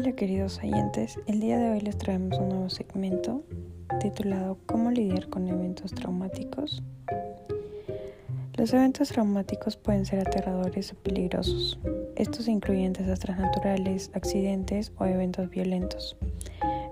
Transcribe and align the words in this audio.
Hola 0.00 0.12
queridos 0.12 0.60
oyentes, 0.62 1.18
el 1.26 1.40
día 1.40 1.58
de 1.58 1.70
hoy 1.70 1.80
les 1.80 1.98
traemos 1.98 2.38
un 2.38 2.50
nuevo 2.50 2.70
segmento 2.70 3.42
titulado 4.00 4.56
¿Cómo 4.64 4.92
lidiar 4.92 5.28
con 5.28 5.48
eventos 5.48 5.92
traumáticos? 5.92 6.84
Los 8.54 8.72
eventos 8.72 9.08
traumáticos 9.08 9.76
pueden 9.76 10.06
ser 10.06 10.20
aterradores 10.20 10.92
o 10.92 10.94
peligrosos. 10.94 11.80
Estos 12.14 12.46
incluyen 12.46 12.92
desastres 12.92 13.38
naturales, 13.38 14.12
accidentes 14.14 14.92
o 14.98 15.04
eventos 15.04 15.50
violentos. 15.50 16.16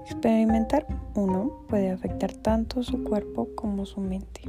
Experimentar 0.07 0.84
uno 1.14 1.64
puede 1.68 1.91
afectar 1.91 2.32
tanto 2.32 2.82
su 2.82 3.04
cuerpo 3.04 3.48
como 3.54 3.86
su 3.86 4.00
mente. 4.00 4.41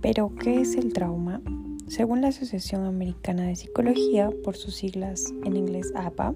Pero, 0.00 0.34
¿qué 0.34 0.62
es 0.62 0.76
el 0.76 0.94
trauma? 0.94 1.42
Según 1.88 2.20
la 2.20 2.28
Asociación 2.28 2.84
Americana 2.84 3.44
de 3.44 3.56
Psicología, 3.56 4.30
por 4.44 4.56
sus 4.56 4.76
siglas 4.76 5.24
en 5.44 5.56
inglés 5.56 5.90
APA, 5.96 6.34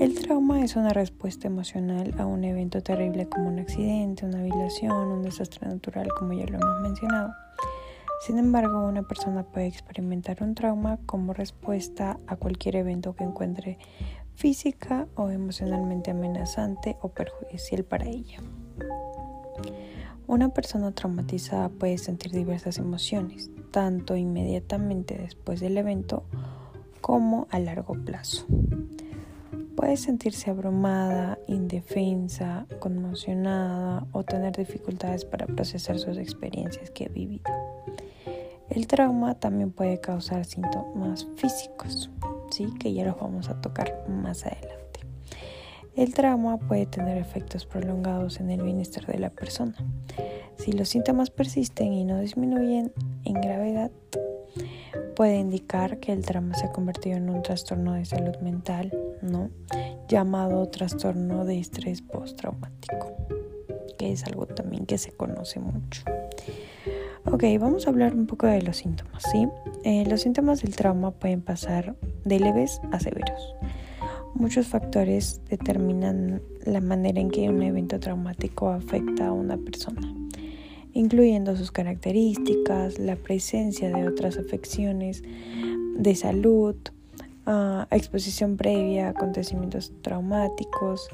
el 0.00 0.18
trauma 0.18 0.64
es 0.64 0.76
una 0.76 0.94
respuesta 0.94 1.46
emocional 1.46 2.14
a 2.18 2.24
un 2.24 2.42
evento 2.42 2.82
terrible 2.82 3.28
como 3.28 3.48
un 3.48 3.58
accidente, 3.58 4.24
una 4.24 4.42
violación, 4.42 5.08
un 5.08 5.22
desastre 5.22 5.68
natural, 5.68 6.08
como 6.18 6.32
ya 6.32 6.46
lo 6.46 6.56
hemos 6.56 6.80
mencionado. 6.80 7.34
Sin 8.26 8.38
embargo, 8.38 8.86
una 8.86 9.02
persona 9.02 9.42
puede 9.42 9.66
experimentar 9.66 10.42
un 10.42 10.54
trauma 10.54 10.98
como 11.04 11.34
respuesta 11.34 12.18
a 12.26 12.36
cualquier 12.36 12.76
evento 12.76 13.14
que 13.14 13.24
encuentre 13.24 13.78
física 14.36 15.06
o 15.16 15.28
emocionalmente 15.28 16.12
amenazante 16.12 16.96
o 17.02 17.08
perjudicial 17.08 17.84
para 17.84 18.06
ella. 18.06 18.38
Una 20.26 20.48
persona 20.48 20.92
traumatizada 20.92 21.68
puede 21.68 21.98
sentir 21.98 22.32
diversas 22.32 22.78
emociones, 22.78 23.50
tanto 23.70 24.16
inmediatamente 24.16 25.16
después 25.16 25.60
del 25.60 25.78
evento 25.78 26.24
como 27.00 27.46
a 27.50 27.58
largo 27.58 27.94
plazo. 27.94 28.46
Puede 29.76 29.96
sentirse 29.96 30.50
abrumada, 30.50 31.38
indefensa, 31.46 32.66
conmocionada 32.80 34.06
o 34.12 34.22
tener 34.22 34.56
dificultades 34.56 35.24
para 35.24 35.46
procesar 35.46 35.98
sus 35.98 36.16
experiencias 36.16 36.90
que 36.90 37.04
ha 37.04 37.08
vivido. 37.08 37.52
El 38.70 38.86
trauma 38.86 39.34
también 39.34 39.70
puede 39.70 40.00
causar 40.00 40.44
síntomas 40.44 41.28
físicos, 41.36 42.10
¿sí? 42.50 42.72
que 42.80 42.92
ya 42.92 43.04
los 43.04 43.20
vamos 43.20 43.48
a 43.48 43.60
tocar 43.60 44.04
más 44.08 44.44
adelante. 44.44 45.00
El 45.94 46.12
trauma 46.12 46.58
puede 46.58 46.86
tener 46.86 47.16
efectos 47.16 47.64
prolongados 47.64 48.40
en 48.40 48.50
el 48.50 48.62
bienestar 48.62 49.06
de 49.06 49.18
la 49.18 49.30
persona. 49.30 49.76
Si 50.56 50.72
los 50.72 50.88
síntomas 50.88 51.30
persisten 51.30 51.92
y 51.92 52.04
no 52.04 52.18
disminuyen 52.20 52.92
en 53.26 53.34
gravedad, 53.34 53.90
puede 55.14 55.38
indicar 55.38 55.98
que 55.98 56.12
el 56.12 56.24
trauma 56.24 56.54
se 56.54 56.66
ha 56.66 56.72
convertido 56.72 57.16
en 57.16 57.30
un 57.30 57.42
trastorno 57.42 57.94
de 57.94 58.04
salud 58.04 58.36
mental, 58.40 58.96
¿no? 59.22 59.50
llamado 60.08 60.68
trastorno 60.68 61.44
de 61.44 61.58
estrés 61.58 62.02
postraumático, 62.02 63.12
que 63.98 64.12
es 64.12 64.24
algo 64.24 64.46
también 64.46 64.86
que 64.86 64.98
se 64.98 65.12
conoce 65.12 65.58
mucho. 65.58 66.02
Ok, 67.24 67.42
vamos 67.58 67.86
a 67.86 67.90
hablar 67.90 68.14
un 68.14 68.26
poco 68.26 68.46
de 68.46 68.62
los 68.62 68.76
síntomas, 68.76 69.24
¿sí? 69.32 69.48
Eh, 69.82 70.04
los 70.06 70.20
síntomas 70.20 70.62
del 70.62 70.76
trauma 70.76 71.10
pueden 71.10 71.42
pasar 71.42 71.96
de 72.24 72.38
leves 72.38 72.80
a 72.92 73.00
severos. 73.00 73.56
Muchos 74.34 74.68
factores 74.68 75.40
determinan 75.48 76.40
la 76.64 76.80
manera 76.80 77.20
en 77.20 77.30
que 77.30 77.48
un 77.48 77.62
evento 77.62 77.98
traumático 77.98 78.68
afecta 78.68 79.28
a 79.28 79.32
una 79.32 79.56
persona, 79.56 80.14
incluyendo 80.96 81.54
sus 81.56 81.70
características, 81.70 82.98
la 82.98 83.16
presencia 83.16 83.90
de 83.90 84.08
otras 84.08 84.38
afecciones 84.38 85.22
de 85.94 86.14
salud, 86.14 86.74
ah, 87.44 87.86
exposición 87.90 88.56
previa 88.56 89.08
a 89.08 89.10
acontecimientos 89.10 89.92
traumáticos, 90.00 91.08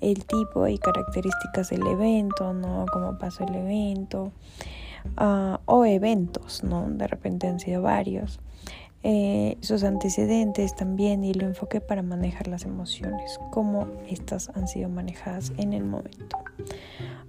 el 0.00 0.24
tipo 0.24 0.66
y 0.68 0.78
características 0.78 1.68
del 1.68 1.86
evento, 1.86 2.54
¿no? 2.54 2.86
Cómo 2.90 3.18
pasó 3.18 3.44
el 3.44 3.54
evento, 3.56 4.32
ah, 5.18 5.60
o 5.66 5.84
eventos, 5.84 6.64
¿no? 6.64 6.88
De 6.88 7.06
repente 7.06 7.46
han 7.46 7.60
sido 7.60 7.82
varios. 7.82 8.40
Eh, 9.02 9.58
sus 9.60 9.84
antecedentes 9.84 10.74
también 10.74 11.22
y 11.22 11.32
el 11.32 11.42
enfoque 11.42 11.82
para 11.82 12.02
manejar 12.02 12.48
las 12.48 12.64
emociones, 12.64 13.38
cómo 13.52 13.86
estas 14.08 14.48
han 14.54 14.66
sido 14.66 14.88
manejadas 14.88 15.52
en 15.58 15.74
el 15.74 15.84
momento. 15.84 16.38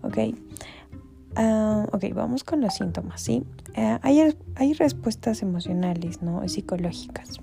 Ok, 0.03 0.17
ah, 1.37 1.85
okay 1.91 2.11
vamos 2.11 2.43
con 2.43 2.61
los 2.61 2.73
síntomas, 2.73 3.21
¿sí? 3.21 3.43
Eh, 3.75 3.99
hay, 4.01 4.35
hay, 4.55 4.73
respuestas 4.73 5.41
emocionales, 5.41 6.21
¿no? 6.21 6.47
Psicológicas. 6.47 7.39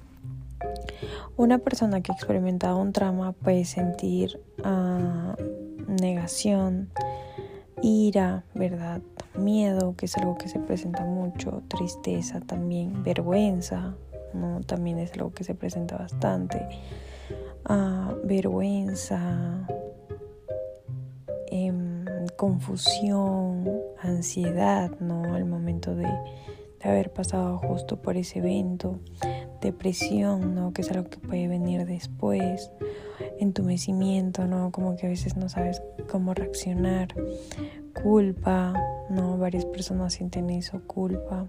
Una 1.36 1.58
persona 1.58 2.00
que 2.00 2.12
ha 2.12 2.14
experimentado 2.14 2.78
un 2.78 2.92
trauma 2.92 3.32
puede 3.32 3.64
sentir 3.64 4.40
uh, 4.64 5.34
negación, 6.00 6.90
ira, 7.82 8.44
¿verdad? 8.54 9.00
Miedo, 9.36 9.94
que 9.96 10.06
es 10.06 10.16
algo 10.16 10.38
que 10.38 10.48
se 10.48 10.58
presenta 10.58 11.04
mucho, 11.04 11.62
tristeza 11.68 12.40
también, 12.40 13.02
vergüenza, 13.02 13.94
¿no? 14.32 14.60
También 14.60 14.98
es 14.98 15.12
algo 15.12 15.32
que 15.32 15.44
se 15.44 15.54
presenta 15.54 15.96
bastante. 15.96 16.66
Ah, 17.64 18.14
vergüenza, 18.24 19.66
em, 21.48 21.83
confusión, 22.44 23.64
ansiedad, 24.02 24.90
¿no? 25.00 25.34
Al 25.34 25.46
momento 25.46 25.96
de, 25.96 26.06
haber 26.82 27.10
pasado 27.10 27.56
justo 27.56 28.02
por 28.02 28.18
ese 28.18 28.40
evento, 28.40 28.98
depresión, 29.62 30.54
¿no? 30.54 30.74
Que 30.74 30.82
es 30.82 30.90
algo 30.90 31.08
que 31.08 31.16
puede 31.16 31.48
venir 31.48 31.86
después, 31.86 32.70
entumecimiento, 33.40 34.46
¿no? 34.46 34.72
Como 34.72 34.94
que 34.94 35.06
a 35.06 35.08
veces 35.08 35.38
no 35.38 35.48
sabes 35.48 35.80
cómo 36.12 36.34
reaccionar, 36.34 37.08
culpa, 38.02 38.74
¿no? 39.08 39.38
Varias 39.38 39.64
personas 39.64 40.12
sienten 40.12 40.50
eso, 40.50 40.82
culpa, 40.86 41.46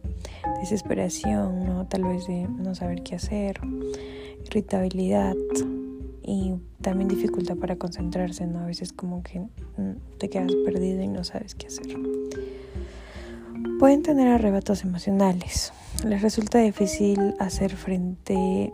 desesperación, 0.61 1.65
¿no? 1.65 1.87
Tal 1.87 2.05
vez 2.05 2.25
de 2.25 2.47
no 2.47 2.73
saber 2.73 3.03
qué 3.03 3.15
hacer, 3.15 3.59
irritabilidad 4.45 5.35
y 6.25 6.55
también 6.81 7.07
dificultad 7.07 7.55
para 7.55 7.75
concentrarse, 7.75 8.47
¿no? 8.47 8.59
A 8.59 8.65
veces 8.65 8.91
como 8.91 9.21
que 9.21 9.39
mm, 9.39 10.17
te 10.17 10.29
quedas 10.29 10.51
perdido 10.65 11.03
y 11.03 11.07
no 11.07 11.23
sabes 11.23 11.53
qué 11.53 11.67
hacer. 11.67 11.97
Pueden 13.79 14.01
tener 14.01 14.29
arrebatos 14.29 14.83
emocionales. 14.83 15.71
Les 16.03 16.21
resulta 16.21 16.59
difícil 16.59 17.35
hacer 17.39 17.75
frente 17.75 18.71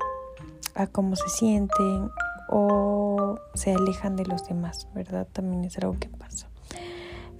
a 0.75 0.87
cómo 0.87 1.15
se 1.15 1.27
sienten 1.27 2.09
o 2.49 3.37
se 3.53 3.73
alejan 3.73 4.15
de 4.15 4.25
los 4.25 4.47
demás, 4.47 4.87
¿verdad? 4.95 5.27
También 5.31 5.65
es 5.65 5.77
algo 5.77 5.97
que 5.99 6.07
pasa. 6.07 6.47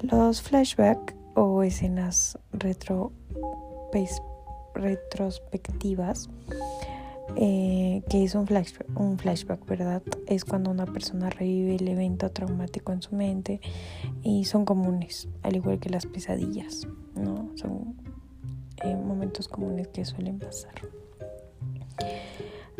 Los 0.02 0.42
flashbacks 0.42 1.14
o 1.36 1.64
escenas 1.64 2.38
retro, 2.52 3.14
retrospectivas, 4.74 6.30
eh, 7.36 8.04
que 8.10 8.24
es 8.24 8.36
un 8.36 8.48
flashback, 8.48 8.88
un 9.00 9.18
flashback, 9.18 9.66
¿verdad? 9.66 10.02
Es 10.28 10.46
cuando 10.46 10.72
una 10.72 10.86
persona 10.86 11.30
revive 11.30 11.76
el 11.76 11.88
evento 11.88 12.30
traumático 12.32 12.92
en 12.92 13.02
su 13.02 13.16
mente 13.16 13.62
y 14.24 14.46
son 14.46 14.66
comunes, 14.66 15.28
al 15.44 15.56
igual 15.56 15.80
que 15.80 15.90
las 15.90 16.06
pesadillas, 16.06 16.88
¿no? 17.16 17.50
Son 17.56 17.96
eh, 18.84 18.96
momentos 18.96 19.48
comunes 19.48 19.88
que 19.90 20.06
suelen 20.06 20.40
pasar. 20.40 20.74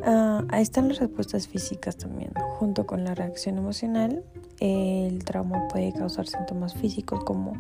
Ah, 0.04 0.44
ahí 0.50 0.64
están 0.64 0.88
las 0.88 1.00
respuestas 1.00 1.48
físicas 1.48 1.98
también, 1.98 2.32
junto 2.58 2.86
con 2.86 3.04
la 3.04 3.14
reacción 3.14 3.58
emocional 3.58 4.24
el 4.62 5.24
trauma 5.26 5.68
puede 5.70 5.92
causar 5.92 6.28
síntomas 6.28 6.76
físicos 6.76 7.24
como 7.24 7.54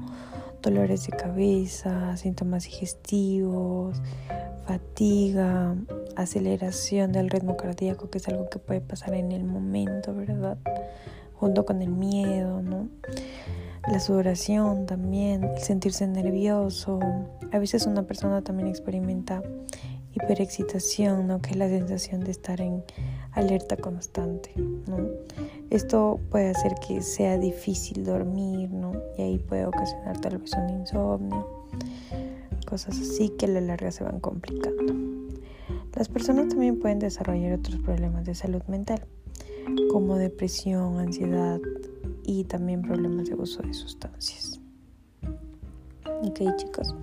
dolores 0.62 1.08
de 1.08 1.18
cabeza, 1.18 2.16
síntomas 2.16 2.66
digestivos, 2.66 4.00
fatiga, 4.66 5.76
aceleración 6.16 7.12
del 7.12 7.30
ritmo 7.30 7.58
cardíaco, 7.58 8.10
que 8.10 8.18
es 8.18 8.28
algo 8.28 8.50
que 8.50 8.60
puede 8.60 8.82
pasar 8.82 9.14
en 9.14 9.32
el 9.32 9.44
momento, 9.44 10.14
¿verdad? 10.14 10.58
Junto 11.36 11.66
con 11.66 11.82
el 11.82 11.90
miedo, 11.90 12.62
¿no? 12.62 12.88
La 13.92 14.00
sudoración 14.00 14.86
también, 14.86 15.44
el 15.44 15.58
sentirse 15.58 16.06
nervioso. 16.08 17.00
A 17.52 17.58
veces 17.58 17.88
una 17.88 18.04
persona 18.04 18.44
también 18.44 18.68
experimenta 18.68 19.42
hiperexcitación, 20.14 21.28
¿no? 21.28 21.42
Que 21.42 21.52
es 21.52 21.56
la 21.56 21.68
sensación 21.68 22.22
de 22.22 22.32
estar 22.32 22.62
en 22.62 22.84
alerta 23.32 23.78
constante, 23.78 24.52
¿no? 24.56 25.10
Esto 25.70 26.20
puede 26.30 26.50
hacer 26.50 26.76
que 26.86 27.02
sea 27.02 27.38
difícil 27.38 28.04
dormir, 28.04 28.70
¿no? 28.72 28.92
Y 29.18 29.22
ahí 29.22 29.38
puede 29.38 29.66
ocasionar 29.66 30.20
tal 30.20 30.38
vez 30.38 30.52
un 30.54 30.70
insomnio, 30.70 31.66
cosas 32.62 33.00
así 33.00 33.30
que 33.30 33.46
a 33.46 33.50
la 33.50 33.62
larga 33.62 33.92
se 33.92 34.04
van 34.04 34.20
complicando. 34.20 34.94
Las 35.96 36.10
personas 36.10 36.50
también 36.50 36.80
pueden 36.80 37.00
desarrollar 37.00 37.54
otros 37.54 37.80
problemas 37.82 38.26
de 38.26 38.34
salud 38.34 38.64
mental, 38.68 39.06
como 39.92 40.16
depresión, 40.16 41.00
ansiedad 41.00 41.60
y 42.24 42.46
también 42.46 42.82
problemas 42.82 43.28
de 43.28 43.36
uso 43.36 43.62
de 43.62 43.74
sustancias. 43.74 44.60
Ok, 46.24 46.40
chicos. 46.58 46.96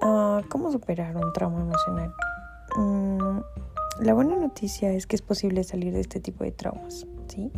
Ah, 0.00 0.42
¿Cómo 0.48 0.70
superar 0.70 1.16
un 1.16 1.32
trauma 1.32 1.60
emocional? 1.60 2.12
Mm, 2.76 3.40
la 4.02 4.14
buena 4.14 4.36
noticia 4.36 4.92
es 4.92 5.06
que 5.06 5.16
es 5.16 5.22
posible 5.22 5.64
salir 5.64 5.92
de 5.92 6.00
este 6.00 6.20
tipo 6.20 6.44
de 6.44 6.52
traumas 6.52 7.06
¿sí? 7.28 7.50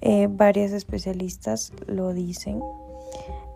Eh, 0.00 0.28
varias 0.30 0.72
especialistas 0.72 1.72
lo 1.86 2.12
dicen. 2.12 2.60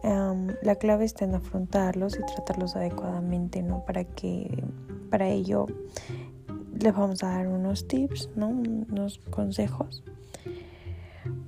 La 0.03 0.77
clave 0.77 1.05
está 1.05 1.25
en 1.25 1.35
afrontarlos 1.35 2.19
y 2.19 2.23
tratarlos 2.35 2.77
adecuadamente, 2.77 3.63
¿no? 3.63 3.85
Para 3.85 4.05
que, 4.05 4.65
para 5.11 5.29
ello, 5.29 5.67
les 6.79 6.95
vamos 6.95 7.23
a 7.23 7.29
dar 7.29 7.49
unos 7.49 7.87
tips, 7.87 8.31
¿no? 8.37 8.49
Unos 8.49 9.19
consejos. 9.31 10.03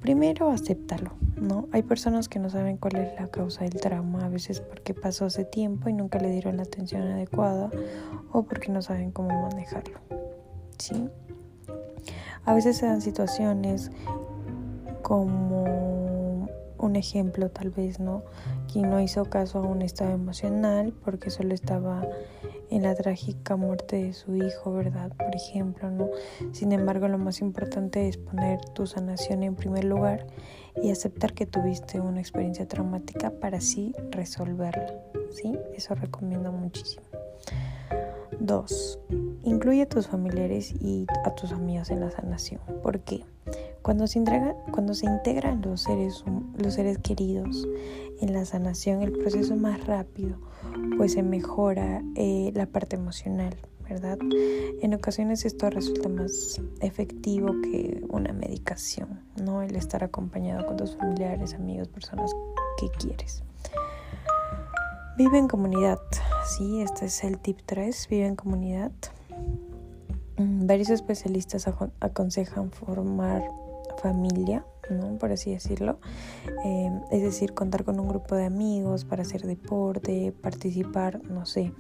Primero, 0.00 0.50
acéptalo, 0.50 1.12
¿no? 1.40 1.69
Hay 1.72 1.82
personas 1.82 2.28
que 2.28 2.38
no 2.38 2.50
saben 2.50 2.76
cuál 2.76 2.96
es 2.96 3.19
la 3.19 3.28
causa 3.28 3.64
del 3.64 3.81
trauma, 3.81 4.26
a 4.26 4.28
veces 4.28 4.60
porque 4.60 4.94
pasó 4.94 5.26
hace 5.26 5.44
tiempo 5.44 5.88
y 5.88 5.93
nunca 5.93 6.19
le 6.19 6.31
dieron 6.31 6.58
la 6.58 6.64
atención 6.64 7.02
adecuada 7.02 7.70
o 8.32 8.43
porque 8.43 8.70
no 8.70 8.82
saben 8.82 9.12
cómo 9.12 9.48
manejarlo, 9.48 9.98
¿sí? 10.78 11.08
A 12.44 12.55
veces 12.55 12.76
se 12.76 12.87
dan 12.87 13.00
situaciones 13.00 13.93
como 15.02 16.01
un 16.82 16.96
ejemplo 16.96 17.50
tal 17.50 17.70
vez, 17.70 18.00
¿no? 18.00 18.23
Quien 18.70 18.90
no 18.90 19.00
hizo 19.00 19.25
caso 19.25 19.58
a 19.58 19.62
un 19.62 19.82
estado 19.82 20.12
emocional 20.12 20.93
porque 21.05 21.31
solo 21.31 21.55
estaba 21.55 22.06
en 22.70 22.82
la 22.82 22.94
trágica 22.94 23.56
muerte 23.56 24.05
de 24.05 24.12
su 24.12 24.34
hijo, 24.34 24.73
¿verdad? 24.73 25.12
Por 25.17 25.34
ejemplo, 25.34 25.90
¿no? 25.90 26.08
Sin 26.52 26.73
embargo, 26.73 27.06
lo 27.08 27.19
más 27.19 27.40
importante 27.40 28.08
es 28.08 28.17
poner 28.17 28.61
tu 28.75 28.87
sanación 28.87 29.43
en 29.43 29.55
primer 29.55 29.84
lugar 29.84 30.26
y 30.82 30.90
aceptar 30.90 31.34
que 31.34 31.46
tuviste 31.46 32.00
una 32.00 32.20
experiencia 32.20 32.67
traumática 32.67 33.31
para 33.31 33.58
así 33.58 33.94
resolverla, 34.11 34.94
¿sí? 35.31 35.58
Eso 35.75 35.94
recomiendo 35.94 36.50
muchísimo. 36.50 37.05
Dos, 38.40 38.99
incluye 39.44 39.82
a 39.82 39.88
tus 39.88 40.08
familiares 40.08 40.75
y 40.81 41.06
a 41.25 41.34
tus 41.34 41.52
amigos 41.52 41.90
en 41.90 42.00
la 42.00 42.11
sanación. 42.11 42.61
¿Por 42.82 43.00
qué? 43.00 43.25
Cuando 43.82 44.06
se, 44.06 44.23
cuando 44.70 44.94
se 44.94 45.06
integran 45.06 45.61
los 45.62 45.82
seres, 45.82 46.25
los 46.56 46.75
seres 46.75 46.99
queridos 46.99 47.67
en 48.20 48.32
la 48.32 48.44
sanación, 48.44 49.02
el 49.02 49.12
proceso 49.12 49.55
es 49.55 49.61
más 49.61 49.84
rápido, 49.87 50.38
pues 50.96 51.14
se 51.14 51.25
mejora 51.25 52.02
eh, 52.14 52.52
la 52.55 52.67
parte 52.67 52.94
emocional, 52.94 53.56
¿verdad? 53.88 54.19
En 54.81 54.94
ocasiones 54.94 55.44
esto 55.44 55.69
resulta 55.69 56.08
más 56.08 56.61
efectivo 56.81 57.49
que 57.62 58.05
una 58.08 58.32
medicación, 58.32 59.20
¿no? 59.43 59.62
El 59.62 59.75
estar 59.75 60.05
acompañado 60.05 60.64
con 60.64 60.76
tus 60.76 60.96
familiares, 60.96 61.55
amigos, 61.55 61.88
personas 61.88 62.31
que 62.79 62.88
quieres. 62.90 63.43
Vive 65.19 65.38
en 65.38 65.49
comunidad, 65.49 65.99
sí, 66.56 66.81
este 66.82 67.06
es 67.06 67.25
el 67.25 67.38
tip 67.38 67.58
3, 67.67 68.06
vive 68.08 68.26
en 68.26 68.37
comunidad. 68.37 68.93
Mm, 70.38 70.67
varios 70.67 70.88
especialistas 70.90 71.69
aconsejan 72.00 72.70
formar 72.70 73.43
familia, 74.02 74.66
¿no? 74.90 75.16
por 75.19 75.32
así 75.32 75.52
decirlo. 75.52 75.99
Eh, 76.64 76.90
es 77.10 77.22
decir, 77.22 77.54
contar 77.54 77.84
con 77.84 78.00
un 78.00 78.08
grupo 78.08 78.34
de 78.34 78.44
amigos 78.44 79.04
para 79.04 79.22
hacer 79.22 79.43
deporte, 79.43 80.34
participar, 80.43 81.22
no 81.25 81.46
sé, 81.46 81.72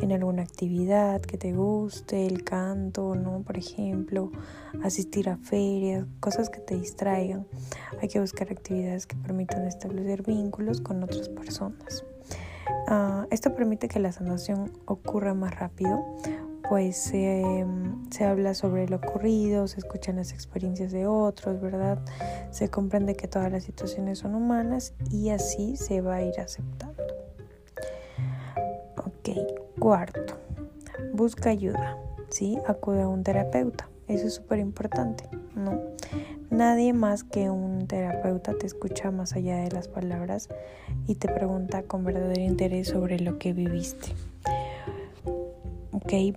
en 0.00 0.12
alguna 0.12 0.42
actividad 0.42 1.20
que 1.22 1.38
te 1.38 1.52
guste, 1.52 2.26
el 2.26 2.44
canto, 2.44 3.14
¿no? 3.14 3.40
Por 3.42 3.56
ejemplo, 3.56 4.30
asistir 4.82 5.30
a 5.30 5.38
ferias, 5.38 6.04
cosas 6.20 6.50
que 6.50 6.60
te 6.60 6.76
distraigan. 6.76 7.46
Hay 8.02 8.08
que 8.08 8.20
buscar 8.20 8.50
actividades 8.50 9.06
que 9.06 9.16
permitan 9.16 9.66
establecer 9.66 10.22
vínculos 10.22 10.80
con 10.80 11.02
otras 11.02 11.28
personas. 11.30 12.04
Ah, 12.88 13.26
esto 13.30 13.54
permite 13.54 13.88
que 13.88 13.98
la 13.98 14.12
sanación 14.12 14.70
ocurra 14.84 15.34
más 15.34 15.58
rápido 15.58 16.04
pues 16.68 16.96
se 16.96 18.24
habla 18.24 18.54
sobre 18.54 18.88
lo 18.88 18.96
ocurrido, 18.96 19.68
se 19.68 19.78
escuchan 19.78 20.16
las 20.16 20.32
experiencias 20.32 20.92
de 20.92 21.06
otros, 21.06 21.60
¿verdad? 21.60 21.98
Se 22.50 22.68
comprende 22.68 23.14
que 23.14 23.28
todas 23.28 23.52
las 23.52 23.64
situaciones 23.64 24.18
son 24.18 24.34
humanas 24.34 24.94
y 25.10 25.30
así 25.30 25.76
se 25.76 26.00
va 26.00 26.16
a 26.16 26.22
ir 26.22 26.40
aceptando. 26.40 27.02
Ok, 28.96 29.78
cuarto, 29.78 30.34
busca 31.12 31.50
ayuda, 31.50 31.98
¿sí? 32.30 32.58
Acude 32.66 33.02
a 33.02 33.08
un 33.08 33.22
terapeuta, 33.22 33.88
eso 34.08 34.26
es 34.26 34.34
súper 34.34 34.58
importante, 34.58 35.24
¿no? 35.54 35.80
Nadie 36.50 36.92
más 36.92 37.24
que 37.24 37.50
un 37.50 37.86
terapeuta 37.86 38.56
te 38.56 38.66
escucha 38.66 39.10
más 39.10 39.34
allá 39.34 39.56
de 39.56 39.70
las 39.70 39.88
palabras 39.88 40.48
y 41.06 41.16
te 41.16 41.28
pregunta 41.28 41.82
con 41.82 42.04
verdadero 42.04 42.42
interés 42.42 42.88
sobre 42.88 43.18
lo 43.18 43.38
que 43.38 43.52
viviste. 43.52 44.14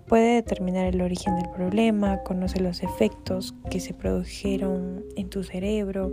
Puede 0.07 0.35
determinar 0.35 0.85
el 0.85 1.01
origen 1.01 1.35
del 1.35 1.49
problema, 1.49 2.23
conoce 2.23 2.59
los 2.59 2.81
efectos 2.81 3.53
que 3.69 3.79
se 3.79 3.93
produjeron 3.93 5.03
en 5.15 5.29
tu 5.29 5.43
cerebro, 5.43 6.11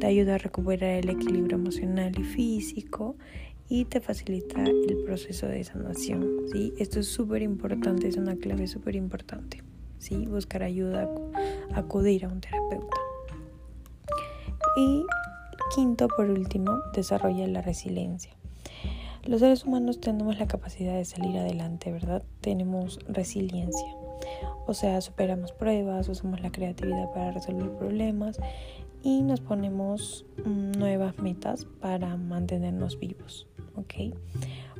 te 0.00 0.06
ayuda 0.06 0.36
a 0.36 0.38
recuperar 0.38 0.90
el 0.90 1.08
equilibrio 1.08 1.56
emocional 1.56 2.12
y 2.18 2.22
físico 2.22 3.16
y 3.68 3.84
te 3.86 4.00
facilita 4.00 4.62
el 4.64 5.02
proceso 5.04 5.46
de 5.46 5.64
sanación. 5.64 6.46
¿sí? 6.52 6.72
Esto 6.78 7.00
es 7.00 7.08
súper 7.08 7.42
importante, 7.42 8.08
es 8.08 8.16
una 8.16 8.36
clave 8.36 8.66
súper 8.66 8.96
importante. 8.96 9.62
¿sí? 9.98 10.26
Buscar 10.26 10.62
ayuda, 10.62 11.08
acudir 11.74 12.24
a 12.24 12.28
un 12.28 12.40
terapeuta. 12.40 12.96
Y 14.76 15.04
quinto, 15.74 16.08
por 16.08 16.30
último, 16.30 16.78
desarrolla 16.94 17.46
la 17.46 17.62
resiliencia. 17.62 18.34
Los 19.26 19.40
seres 19.40 19.64
humanos 19.64 20.00
tenemos 20.00 20.38
la 20.38 20.46
capacidad 20.46 20.94
de 20.94 21.04
salir 21.04 21.38
adelante, 21.38 21.90
¿verdad? 21.90 22.22
Tenemos 22.40 22.98
resiliencia. 23.08 23.96
O 24.66 24.74
sea, 24.74 25.00
superamos 25.00 25.52
pruebas, 25.52 26.08
usamos 26.08 26.40
la 26.40 26.52
creatividad 26.52 27.10
para 27.12 27.32
resolver 27.32 27.70
problemas 27.70 28.38
y 29.02 29.22
nos 29.22 29.40
ponemos 29.40 30.26
mm, 30.44 30.72
nuevas 30.72 31.18
metas 31.18 31.66
para 31.80 32.16
mantenernos 32.16 32.98
vivos, 32.98 33.46
¿ok? 33.76 34.14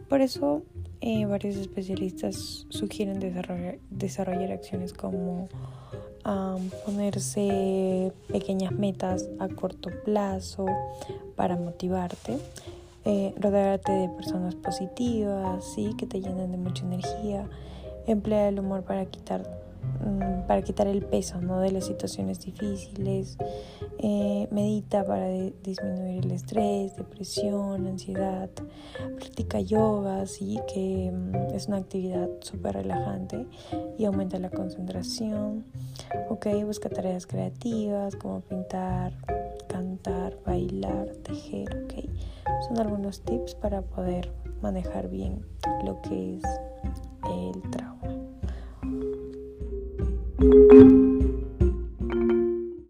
Por 0.09 0.21
eso 0.21 0.63
eh, 1.01 1.25
varios 1.27 1.57
especialistas 1.57 2.67
sugieren 2.69 3.21
desarrollar, 3.21 3.79
desarrollar 3.91 4.53
acciones 4.53 4.93
como 4.93 5.49
ponerse 6.87 8.11
pequeñas 8.29 8.73
metas 8.73 9.29
a 9.39 9.49
corto 9.49 9.91
plazo 10.05 10.65
para 11.37 11.57
motivarte 11.57 12.39
eh, 13.07 13.35
rodearte 13.39 13.93
de 13.93 14.09
personas 14.09 14.55
positivas, 14.55 15.63
¿sí? 15.75 15.95
que 15.99 16.07
te 16.07 16.23
llenen 16.23 16.53
de 16.53 16.57
mucha 16.57 16.85
energía, 16.85 17.47
emplea 18.07 18.49
el 18.49 18.59
humor 18.59 18.83
para 18.83 19.05
quitar, 19.05 19.43
mm, 20.01 20.47
para 20.47 20.63
quitar 20.63 20.87
el 20.87 21.05
peso 21.05 21.39
¿no? 21.43 21.61
de 21.61 21.71
las 21.71 21.85
situaciones 21.85 22.41
difíciles, 22.41 23.37
eh, 23.99 24.49
medita 24.51 25.05
para 25.05 25.29
disminuir 25.29 26.25
el 26.25 26.31
estrés, 26.31 26.97
depresión, 26.97 27.87
ansiedad, 27.87 28.49
practica 29.17 29.61
yoga, 29.61 30.25
¿sí? 30.25 30.59
que 30.73 31.13
mm, 31.13 31.55
es 31.55 31.69
una 31.69 31.77
actividad 31.77 32.31
súper 32.41 32.75
relajante 32.75 33.47
y 33.99 34.07
aumenta 34.07 34.39
la 34.39 34.49
concentración, 34.49 35.67
ok, 36.31 36.47
busca 36.65 36.89
tareas 36.89 37.27
creativas 37.27 38.17
como 38.17 38.41
pintar, 38.41 39.13
cantar, 39.69 40.39
bailar, 40.47 41.09
tejer, 41.23 41.85
ok. 41.85 42.34
Son 42.67 42.79
algunos 42.79 43.21
tips 43.21 43.55
para 43.57 43.83
poder 43.83 44.33
manejar 44.63 45.09
bien 45.11 45.45
lo 45.85 46.01
que 46.01 46.37
es 46.37 46.43
el 47.31 47.61
trauma. 47.71 48.25